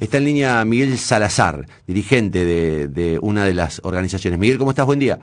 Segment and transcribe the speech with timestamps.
[0.00, 4.38] Está en línea Miguel Salazar, dirigente de, de una de las organizaciones.
[4.38, 4.86] Miguel, ¿cómo estás?
[4.86, 5.18] Buen día.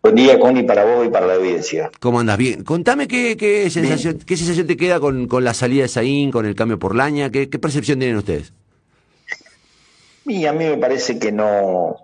[0.00, 1.90] Buen día, Connie, para vos y para la audiencia.
[1.98, 2.38] ¿Cómo andas?
[2.38, 2.62] Bien.
[2.62, 6.46] Contame qué, qué sensación, qué sensación te queda con, con, la salida de Saín, con
[6.46, 8.52] el cambio por Laña, qué, qué percepción tienen ustedes.
[10.24, 11.96] Y a mí me parece que no,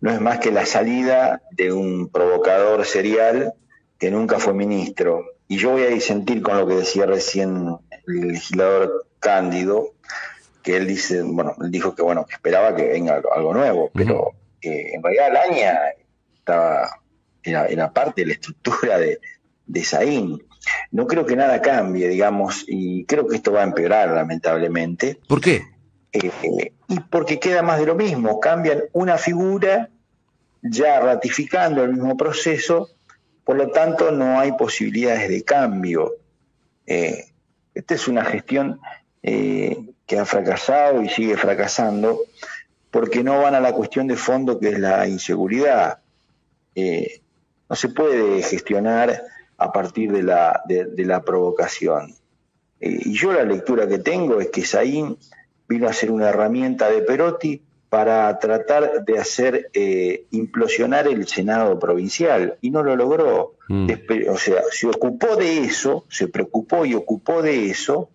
[0.00, 3.54] no es más que la salida de un provocador serial
[3.98, 5.24] que nunca fue ministro.
[5.48, 7.76] Y yo voy a disentir con lo que decía recién
[8.06, 9.94] el legislador Cándido,
[10.66, 14.32] que él dice, bueno, él dijo que bueno, que esperaba que venga algo, nuevo, pero
[14.60, 15.78] eh, en realidad Laña
[16.34, 17.02] estaba,
[17.44, 19.20] era, parte de la estructura de,
[19.64, 20.42] de Saín.
[20.90, 25.20] No creo que nada cambie, digamos, y creo que esto va a empeorar, lamentablemente.
[25.28, 25.62] ¿Por qué?
[26.12, 29.90] Eh, y porque queda más de lo mismo, cambian una figura
[30.62, 32.90] ya ratificando el mismo proceso,
[33.44, 36.14] por lo tanto no hay posibilidades de cambio.
[36.88, 37.26] Eh,
[37.72, 38.80] esta es una gestión
[39.22, 42.20] eh, que ha fracasado y sigue fracasando
[42.90, 45.98] porque no van a la cuestión de fondo que es la inseguridad.
[46.74, 49.22] no se puede gestionar
[49.58, 52.14] a partir de la, de, la provocación.
[52.80, 55.18] y yo la lectura que tengo es que Saín
[55.68, 61.78] vino a ser una herramienta de Perotti para tratar de hacer eh, implosionar el Senado
[61.78, 63.54] provincial y no lo logró.
[63.68, 63.90] Mm.
[64.28, 68.10] O sea, se ocupó de eso, se preocupó y ocupó de eso,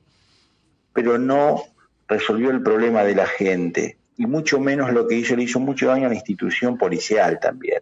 [0.93, 1.63] pero no
[2.11, 5.87] resolvió el problema de la gente y mucho menos lo que hizo, le hizo mucho
[5.87, 7.81] daño a la institución policial también.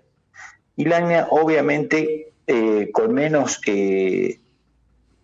[0.77, 4.39] Y Lagna, obviamente, eh, con menos eh,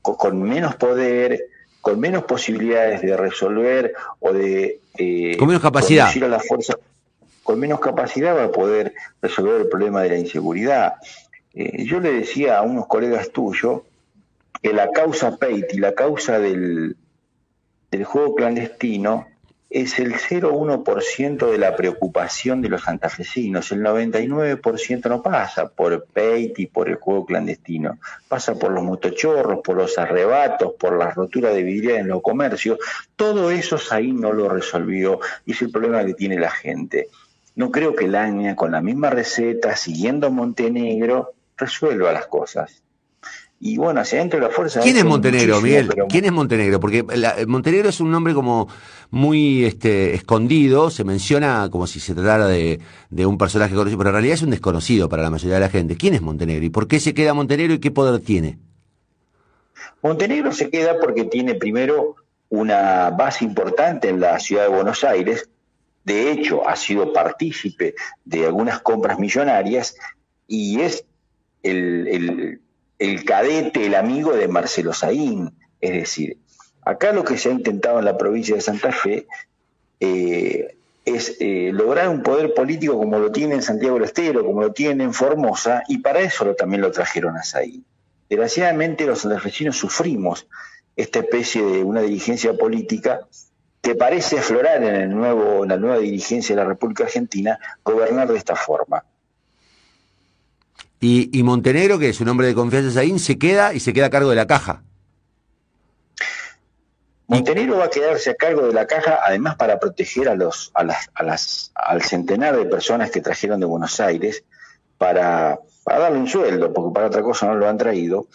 [0.01, 1.47] con menos poder,
[1.81, 4.79] con menos posibilidades de resolver o de...
[4.97, 6.09] Eh, con menos capacidad.
[6.09, 6.77] A la fuerza,
[7.43, 10.95] con menos capacidad va a poder resolver el problema de la inseguridad.
[11.53, 13.81] Eh, yo le decía a unos colegas tuyos
[14.61, 16.95] que la causa Peit y la causa del,
[17.95, 19.27] del juego clandestino
[19.69, 23.71] es el 0,1% de la preocupación de los santafesinos.
[23.71, 27.97] El 99% no pasa por Peit y por el juego clandestino.
[28.27, 32.79] Pasa por los motochorros, por los arrebatos, por la rotura de vidriera en los comercios.
[33.15, 37.07] Todo eso ahí no lo resolvió y es el problema que tiene la gente.
[37.55, 42.84] No creo que el con la misma receta, siguiendo Montenegro, resuelva las cosas
[43.65, 44.79] y bueno, hacia adentro de la fuerza.
[44.79, 45.89] ¿Quién es Montenegro, Miguel?
[46.07, 46.79] ¿Quién es Montenegro?
[46.79, 47.03] Porque
[47.47, 48.67] Montenegro es un nombre como
[49.09, 52.79] muy este, escondido, se menciona como si se tratara de,
[53.25, 55.97] un personaje conocido, pero en realidad es un desconocido para la mayoría de la gente.
[55.97, 58.59] ¿Quién es Montenegro y por qué se queda Montenegro y qué poder tiene?
[60.03, 62.17] Montenegro se queda porque tiene primero
[62.49, 65.49] una base importante en la ciudad de Buenos Aires,
[66.03, 69.95] de hecho ha sido partícipe de algunas compras millonarias
[70.47, 71.03] y es
[71.63, 72.61] el el
[73.25, 75.53] cadete, el amigo de Marcelo Saín.
[75.81, 76.37] Es decir,
[76.83, 79.27] acá lo que se ha intentado en la provincia de Santa Fe
[79.99, 84.61] eh, es eh, lograr un poder político como lo tiene en Santiago del Estero, como
[84.61, 87.85] lo tiene en Formosa, y para eso también lo trajeron a Saín.
[88.27, 90.47] Desgraciadamente los santafesinos sufrimos
[90.95, 93.27] esta especie de una dirigencia política
[93.81, 98.27] que parece aflorar en, el nuevo, en la nueva dirigencia de la República Argentina, gobernar
[98.27, 99.05] de esta forma.
[101.07, 104.09] Y, Montenegro, que es un hombre de confianza ahí, se queda y se queda a
[104.09, 104.81] cargo de la caja.
[107.27, 110.83] Montenegro va a quedarse a cargo de la caja, además para proteger a los, a
[110.83, 114.43] las, a las, al centenar de personas que trajeron de Buenos Aires
[114.97, 118.25] para, para darle un sueldo, porque para otra cosa no lo han traído,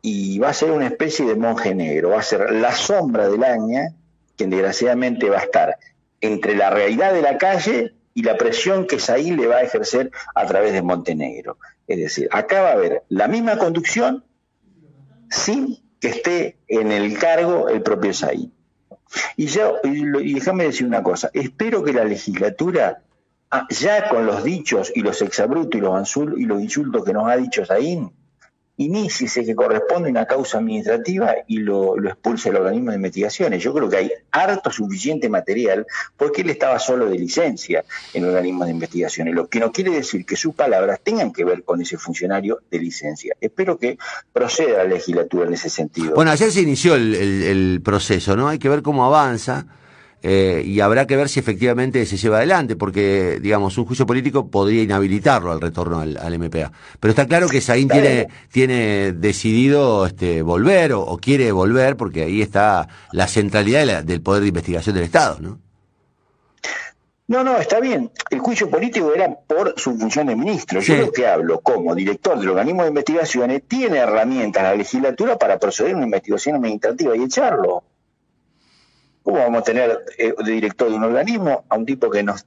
[0.00, 3.44] y va a ser una especie de monje negro, va a ser la sombra del
[3.44, 3.90] Aña,
[4.36, 5.76] quien desgraciadamente va a estar
[6.22, 10.10] entre la realidad de la calle y la presión que Saí le va a ejercer
[10.34, 11.58] a través de Montenegro.
[11.86, 14.24] Es decir, acá va a haber la misma conducción
[15.28, 18.50] sin que esté en el cargo el propio Saí.
[19.36, 23.02] Y, ya, y déjame decir una cosa, espero que la legislatura,
[23.50, 27.28] ah, ya con los dichos y los exabrutos y los, y los insultos que nos
[27.28, 28.12] ha dicho Saín,
[28.78, 33.62] inicie que corresponde una causa administrativa y lo, expulse el organismo de investigaciones.
[33.62, 38.30] Yo creo que hay harto suficiente material porque él estaba solo de licencia en el
[38.30, 41.80] organismo de investigaciones, lo que no quiere decir que sus palabras tengan que ver con
[41.80, 43.34] ese funcionario de licencia.
[43.40, 43.98] Espero que
[44.32, 46.14] proceda la legislatura en ese sentido.
[46.14, 48.48] Bueno, ayer se inició el proceso, ¿no?
[48.48, 49.66] Hay que ver cómo avanza.
[50.28, 54.48] Eh, y habrá que ver si efectivamente se lleva adelante, porque, digamos, un juicio político
[54.48, 56.72] podría inhabilitarlo al retorno al, MPA.
[56.98, 62.42] Pero está claro que Saín tiene, tiene decidido este, volver o, quiere volver, porque ahí
[62.42, 65.60] está la centralidad del poder de investigación del Estado, ¿no?
[67.28, 68.10] No, no, está bien.
[68.28, 70.80] El juicio político era por su función de ministro.
[70.80, 75.60] Yo lo que hablo como director del organismo de investigaciones tiene herramientas la legislatura para
[75.60, 77.84] proceder a una investigación administrativa y echarlo.
[79.26, 82.46] ¿Cómo vamos a tener eh, de director de un organismo a un tipo que nos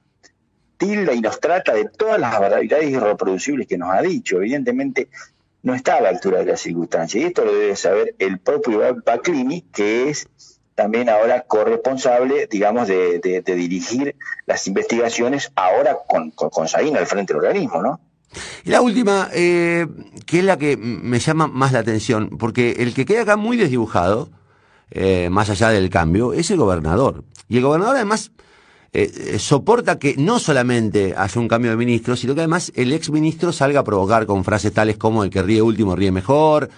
[0.78, 4.38] tilda y nos trata de todas las barbaridades irreproducibles que nos ha dicho?
[4.38, 5.10] Evidentemente
[5.62, 7.22] no está a la altura de las circunstancias.
[7.22, 10.26] Y esto lo debe saber el propio Baclini, que es
[10.74, 14.16] también ahora corresponsable, digamos, de, dirigir
[14.46, 18.00] las investigaciones ahora con, con, con al frente del organismo, ¿no?
[18.64, 19.86] Y la última, eh,
[20.24, 23.58] que es la que me llama más la atención, porque el que queda acá muy
[23.58, 24.30] desdibujado,
[24.90, 27.24] eh, más allá del cambio, es el gobernador.
[27.48, 28.32] Y el gobernador además
[28.92, 32.92] eh, eh, soporta que no solamente haya un cambio de ministro, sino que además el
[32.92, 36.68] ex ministro salga a provocar con frases tales como el que ríe último ríe mejor,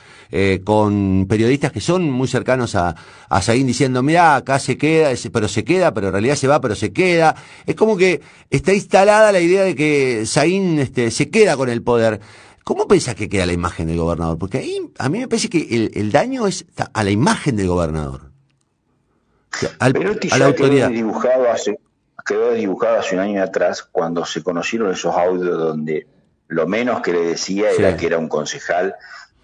[0.64, 2.96] con periodistas que son muy cercanos a,
[3.28, 6.58] a Saín diciendo, mira, acá se queda, pero se queda, pero en realidad se va,
[6.58, 7.34] pero se queda.
[7.66, 11.82] Es como que está instalada la idea de que Saín este, se queda con el
[11.82, 12.20] poder.
[12.64, 14.38] ¿Cómo pensás que queda la imagen del gobernador?
[14.38, 17.68] Porque ahí a mí me parece que el, el daño es a la imagen del
[17.68, 18.32] gobernador.
[19.78, 19.94] Al,
[20.30, 20.88] a la autoridad.
[20.88, 21.78] dibujado hace,
[22.24, 26.06] quedó dibujado hace un año atrás cuando se conocieron esos audios donde
[26.48, 28.94] lo menos que le decía era que era un concejal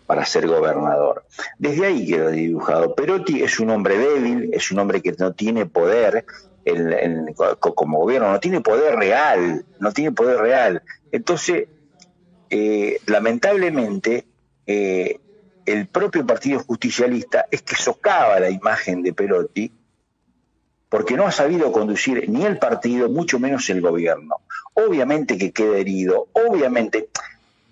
[0.07, 1.25] para ser gobernador.
[1.59, 2.95] Desde ahí quedó dibujado.
[2.95, 6.25] Perotti es un hombre débil, es un hombre que no tiene poder
[7.61, 10.83] como gobierno, no tiene poder real, no tiene poder real.
[11.13, 11.69] Entonces,
[12.51, 14.27] eh, lamentablemente,
[14.67, 15.19] eh,
[15.67, 19.73] el propio Partido Justicialista es que socava la imagen de Perotti
[20.89, 24.37] porque no ha sabido conducir ni el partido, mucho menos el gobierno.
[24.75, 27.09] Obviamente que queda herido, obviamente,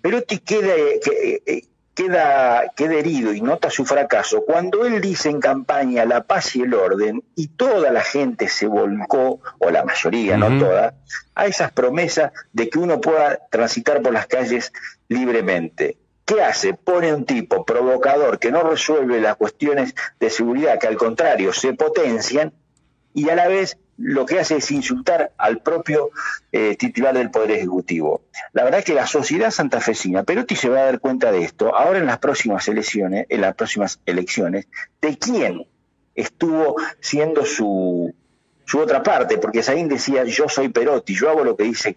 [0.01, 1.65] Perotti queda, que, eh,
[1.97, 6.61] queda, queda herido y nota su fracaso cuando él dice en campaña la paz y
[6.61, 10.93] el orden y toda la gente se volcó, o la mayoría, no toda,
[11.33, 14.71] a esas promesas de que uno pueda transitar por las calles
[15.07, 15.97] libremente.
[16.23, 16.75] ¿Qué hace?
[16.75, 21.73] Pone un tipo provocador que no resuelve las cuestiones de seguridad, que al contrario se
[21.73, 22.53] potencian
[23.11, 26.11] y a la vez lo que hace es insultar al propio
[26.51, 28.21] eh, titular del Poder Ejecutivo.
[28.53, 31.75] La verdad es que la sociedad santafesina, Perotti se va a dar cuenta de esto
[31.75, 34.67] ahora en las próximas elecciones, en las próximas elecciones,
[35.01, 35.67] de quién
[36.13, 38.13] estuvo siendo su,
[38.65, 41.95] su otra parte, porque Saín decía yo soy Perotti, yo hago lo que dice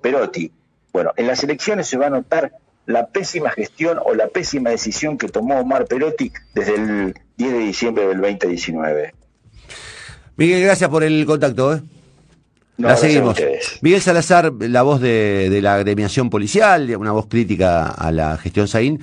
[0.00, 0.50] Perotti.
[0.92, 2.52] Bueno, en las elecciones se va a notar
[2.86, 7.58] la pésima gestión o la pésima decisión que tomó Omar Perotti desde el 10 de
[7.58, 9.14] diciembre del 2019.
[10.36, 11.74] Miguel, gracias por el contacto.
[11.74, 11.82] ¿eh?
[12.76, 13.36] la seguimos.
[13.82, 18.66] Miguel Salazar, la voz de, de la agremiación policial, una voz crítica a la gestión
[18.66, 19.00] Saín.